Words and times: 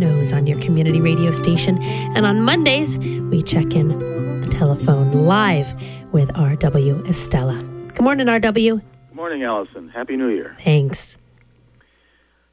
nose 0.00 0.32
on 0.32 0.46
your 0.46 0.58
community 0.60 1.00
radio 1.00 1.30
station. 1.30 1.80
And 1.82 2.26
on 2.26 2.40
Mondays, 2.40 2.98
we 2.98 3.42
check 3.42 3.74
in 3.74 3.96
the 4.40 4.48
telephone 4.50 5.12
live 5.12 5.72
with 6.10 6.32
RW 6.32 7.06
Estela. 7.06 7.60
Good 7.88 8.02
morning, 8.02 8.26
RW. 8.26 8.80
Good 8.80 9.14
morning, 9.14 9.42
Allison. 9.44 9.90
Happy 9.90 10.16
New 10.16 10.28
Year. 10.28 10.56
Thanks. 10.64 11.18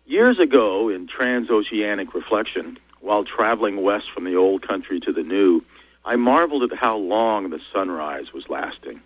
Years 0.05 0.39
ago, 0.39 0.89
in 0.89 1.07
transoceanic 1.07 2.13
reflection, 2.13 2.78
while 2.99 3.23
traveling 3.23 3.82
west 3.82 4.06
from 4.14 4.26
the 4.26 4.36
old 4.36 4.68
country 4.68 5.00
to 5.00 5.14
the 5.14 5.24
new, 5.24 5.64
I 6.04 6.18
marveled 6.18 6.70
at 6.70 6.78
how 6.78 6.98
long 6.98 7.50
the 7.50 7.60
sunrise 7.74 8.34
was 8.34 8.50
lasting. 8.50 9.02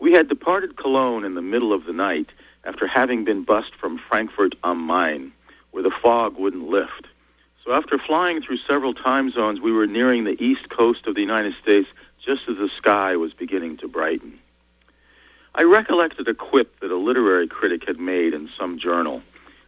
We 0.00 0.12
had 0.12 0.28
departed 0.28 0.76
Cologne 0.76 1.24
in 1.24 1.34
the 1.34 1.42
middle 1.42 1.72
of 1.72 1.84
the 1.84 1.92
night 1.92 2.28
after 2.64 2.88
having 2.88 3.24
been 3.24 3.44
bussed 3.44 3.74
from 3.80 4.00
Frankfurt 4.08 4.54
am 4.64 4.86
Main, 4.86 5.32
where 5.70 5.82
the 5.82 5.94
fog 6.02 6.36
wouldn't 6.36 6.68
lift. 6.68 7.06
So 7.64 7.72
after 7.72 7.98
flying 7.98 8.42
through 8.42 8.58
several 8.68 8.92
time 8.92 9.30
zones, 9.30 9.60
we 9.60 9.72
were 9.72 9.86
nearing 9.86 10.24
the 10.24 10.42
east 10.42 10.68
coast 10.68 11.06
of 11.06 11.14
the 11.14 11.20
United 11.20 11.54
States 11.62 11.88
just 12.24 12.42
as 12.48 12.56
the 12.56 12.68
sky 12.76 13.16
was 13.16 13.32
beginning 13.32 13.76
to 13.78 13.88
brighten. 13.88 14.38
I 15.54 15.64
recollected 15.64 16.28
a 16.28 16.34
quip 16.34 16.80
that 16.80 16.90
a 16.90 16.96
literary 16.96 17.46
critic 17.46 17.82
had 17.86 18.00
made 18.00 18.32
in 18.34 18.48
some 18.58 18.78
journal. 18.78 19.22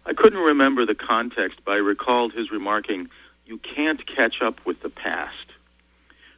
I 0.06 0.12
couldn't 0.12 0.40
remember 0.40 0.86
the 0.86 0.94
context, 0.94 1.60
but 1.64 1.72
I 1.72 1.76
recalled 1.76 2.32
his 2.32 2.50
remarking, 2.50 3.08
You 3.46 3.58
can't 3.58 4.00
catch 4.06 4.36
up 4.42 4.64
with 4.66 4.80
the 4.82 4.88
past. 4.88 5.46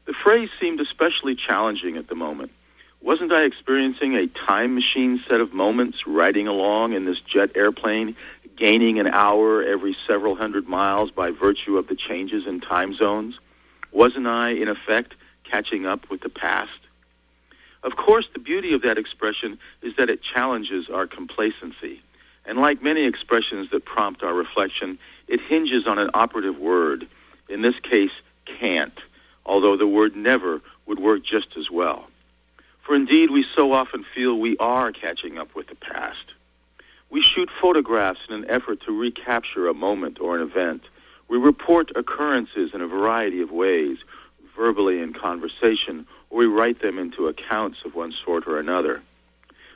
The 0.06 0.14
phrase 0.25 0.50
seemed 0.61 0.80
especially 0.80 1.36
challenging 1.36 1.97
at 1.97 2.09
the 2.09 2.14
moment. 2.14 2.52
Wasn't 3.00 3.33
I 3.33 3.45
experiencing 3.45 4.14
a 4.14 4.27
time 4.47 4.75
machine 4.75 5.23
set 5.28 5.41
of 5.41 5.52
moments 5.52 5.98
riding 6.06 6.48
along 6.48 6.95
in 6.95 7.05
this 7.05 7.20
jet 7.20 7.50
airplane, 7.55 8.16
gaining 8.56 8.98
an 8.98 9.06
hour 9.06 9.62
every 9.62 9.96
several 10.06 10.34
hundred 10.34 10.66
miles 10.66 11.10
by 11.10 11.30
virtue 11.30 11.77
of 11.77 11.88
the 11.88 11.97
changes 11.97 12.47
in 12.47 12.60
time 12.60 12.95
zones? 12.95 13.34
Wasn't 13.92 14.27
I, 14.27 14.51
in 14.51 14.69
effect, 14.69 15.14
catching 15.45 15.86
up 15.86 16.11
with 16.11 16.20
the 16.22 16.28
past? 16.28 16.70
Of 17.83 17.97
course, 17.97 18.27
the 18.33 18.41
beauty 18.41 18.75
of 18.75 18.83
that 18.83 18.98
expression 18.98 19.58
is 19.83 19.95
that 19.97 20.11
it 20.11 20.20
challenges 20.34 20.89
our 20.92 21.06
complacency. 21.06 22.03
And 22.45 22.58
like 22.58 22.83
many 22.83 23.05
expressions 23.05 23.70
that 23.70 23.84
prompt 23.84 24.22
our 24.22 24.34
reflection, 24.34 24.98
it 25.28 25.41
hinges 25.41 25.86
on 25.86 25.98
an 25.98 26.11
operative 26.14 26.58
word, 26.58 27.06
in 27.48 27.62
this 27.62 27.78
case, 27.83 28.11
can't, 28.58 28.98
although 29.45 29.77
the 29.77 29.86
word 29.86 30.17
never 30.17 30.61
would 30.86 30.98
work 30.98 31.23
just 31.25 31.56
as 31.56 31.70
well. 31.70 32.06
For 32.84 32.95
indeed, 32.95 33.30
we 33.30 33.45
so 33.55 33.73
often 33.73 34.05
feel 34.14 34.39
we 34.39 34.56
are 34.58 34.92
catching 34.92 35.39
up 35.39 35.55
with 35.56 35.67
the 35.67 35.75
past. 35.75 36.33
We 37.10 37.22
shoot 37.22 37.48
photographs 37.60 38.20
in 38.28 38.34
an 38.34 38.50
effort 38.50 38.80
to 38.82 38.92
recapture 38.92 39.68
a 39.68 39.74
moment 39.74 40.18
or 40.20 40.36
an 40.36 40.42
event. 40.42 40.82
We 41.28 41.38
report 41.38 41.90
occurrences 41.96 42.70
in 42.74 42.80
a 42.80 42.86
variety 42.86 43.40
of 43.40 43.50
ways, 43.50 43.98
verbally 44.56 45.00
in 45.00 45.12
conversation, 45.12 46.06
or 46.30 46.38
we 46.38 46.46
write 46.46 46.80
them 46.80 46.98
into 46.98 47.28
accounts 47.28 47.78
of 47.84 47.94
one 47.94 48.12
sort 48.24 48.46
or 48.46 48.58
another. 48.58 49.02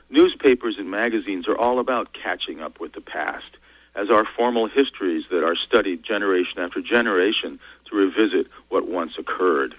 Newspapers 0.09 0.75
and 0.77 0.91
magazines 0.91 1.47
are 1.47 1.57
all 1.57 1.79
about 1.79 2.13
catching 2.13 2.59
up 2.59 2.79
with 2.79 2.93
the 2.93 3.01
past, 3.01 3.57
as 3.95 4.09
are 4.09 4.25
formal 4.37 4.67
histories 4.67 5.23
that 5.31 5.43
are 5.43 5.55
studied 5.55 6.03
generation 6.03 6.59
after 6.59 6.81
generation 6.81 7.59
to 7.89 7.95
revisit 7.95 8.47
what 8.69 8.87
once 8.87 9.13
occurred. 9.17 9.73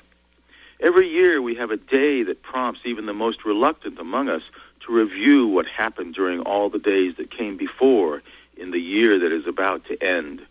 Every 0.81 1.09
year 1.09 1.41
we 1.41 1.55
have 1.57 1.71
a 1.71 1.77
day 1.77 2.23
that 2.25 2.43
prompts 2.43 2.81
even 2.85 3.07
the 3.07 3.13
most 3.13 3.45
reluctant 3.45 3.99
among 4.01 4.29
us 4.29 4.43
to 4.87 4.93
review 4.93 5.47
what 5.47 5.67
happened 5.67 6.15
during 6.15 6.41
all 6.41 6.71
the 6.71 6.79
days 6.79 7.15
that 7.19 7.37
came 7.37 7.57
before 7.57 8.23
in 8.57 8.71
the 8.71 8.81
year 8.81 9.19
that 9.19 9.33
is 9.33 9.47
about 9.47 9.85
to 9.87 10.03
end. 10.03 10.43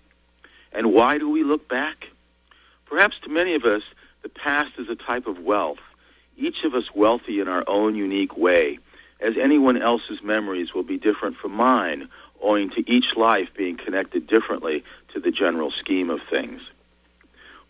And 0.71 0.93
why 0.93 1.17
do 1.17 1.29
we 1.29 1.43
look 1.43 1.67
back? 1.67 2.05
Perhaps 2.85 3.15
to 3.23 3.29
many 3.29 3.55
of 3.55 3.63
us, 3.63 3.83
the 4.21 4.29
past 4.29 4.71
is 4.77 4.89
a 4.89 4.95
type 4.95 5.27
of 5.27 5.39
wealth, 5.39 5.79
each 6.37 6.63
of 6.63 6.73
us 6.73 6.85
wealthy 6.95 7.39
in 7.39 7.47
our 7.47 7.63
own 7.67 7.95
unique 7.95 8.37
way, 8.37 8.79
as 9.19 9.33
anyone 9.41 9.81
else's 9.81 10.21
memories 10.23 10.73
will 10.73 10.83
be 10.83 10.97
different 10.97 11.37
from 11.37 11.51
mine, 11.51 12.09
owing 12.41 12.69
to 12.71 12.91
each 12.91 13.15
life 13.15 13.49
being 13.55 13.77
connected 13.77 14.27
differently 14.27 14.83
to 15.13 15.19
the 15.19 15.31
general 15.31 15.71
scheme 15.71 16.09
of 16.09 16.19
things. 16.29 16.61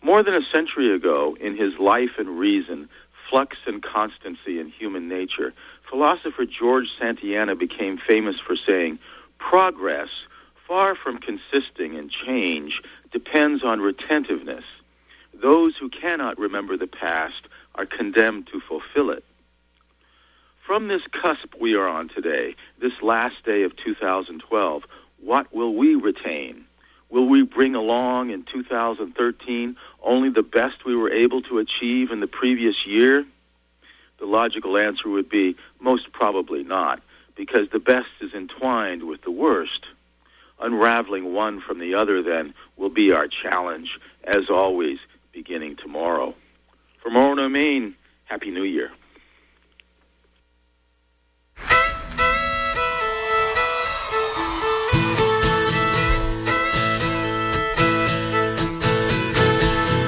More 0.02 0.22
than 0.22 0.34
a 0.34 0.42
century 0.52 0.94
ago, 0.94 1.36
in 1.40 1.56
his 1.56 1.78
Life 1.78 2.18
and 2.18 2.38
Reason, 2.38 2.88
Flux 3.30 3.56
and 3.66 3.82
Constancy 3.82 4.58
in 4.58 4.68
Human 4.68 5.08
Nature, 5.08 5.54
philosopher 5.92 6.46
George 6.46 6.86
Santayana 6.98 7.54
became 7.54 7.98
famous 7.98 8.36
for 8.44 8.56
saying, 8.56 8.98
Progress, 9.38 10.08
far 10.66 10.94
from 10.96 11.18
consisting 11.18 11.94
in 11.94 12.08
change, 12.08 12.80
depends 13.12 13.62
on 13.62 13.78
retentiveness. 13.78 14.64
Those 15.34 15.74
who 15.78 15.90
cannot 15.90 16.38
remember 16.38 16.78
the 16.78 16.86
past 16.86 17.46
are 17.74 17.84
condemned 17.84 18.46
to 18.52 18.60
fulfill 18.66 19.10
it. 19.10 19.22
From 20.66 20.88
this 20.88 21.02
cusp 21.20 21.54
we 21.60 21.74
are 21.74 21.86
on 21.86 22.08
today, 22.08 22.56
this 22.80 22.92
last 23.02 23.44
day 23.44 23.62
of 23.62 23.76
2012, 23.76 24.84
what 25.20 25.54
will 25.54 25.74
we 25.74 25.94
retain? 25.94 26.64
Will 27.10 27.28
we 27.28 27.42
bring 27.42 27.74
along 27.74 28.30
in 28.30 28.44
2013 28.50 29.76
only 30.02 30.30
the 30.30 30.42
best 30.42 30.86
we 30.86 30.96
were 30.96 31.12
able 31.12 31.42
to 31.42 31.58
achieve 31.58 32.10
in 32.10 32.20
the 32.20 32.26
previous 32.26 32.86
year? 32.86 33.26
The 34.22 34.28
logical 34.28 34.78
answer 34.78 35.08
would 35.08 35.28
be 35.28 35.56
most 35.80 36.12
probably 36.12 36.62
not, 36.62 37.02
because 37.34 37.68
the 37.72 37.80
best 37.80 38.06
is 38.20 38.32
entwined 38.32 39.02
with 39.02 39.22
the 39.22 39.32
worst. 39.32 39.84
Unraveling 40.60 41.34
one 41.34 41.60
from 41.60 41.80
the 41.80 41.94
other, 41.94 42.22
then, 42.22 42.54
will 42.76 42.88
be 42.88 43.10
our 43.10 43.26
challenge, 43.26 43.98
as 44.22 44.48
always, 44.48 45.00
beginning 45.32 45.74
tomorrow. 45.74 46.36
From 47.02 47.14
Orono, 47.14 47.50
Maine, 47.50 47.96
Happy 48.26 48.52
New 48.52 48.62
Year. 48.62 48.92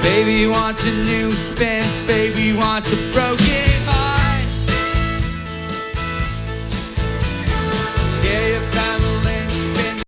Baby 0.01 0.47
wants 0.47 0.85
a 0.85 0.93
new 1.03 1.33
spin, 1.33 2.07
baby 2.07 2.57
wants 2.57 2.93
a 2.93 3.11
broken 3.11 3.64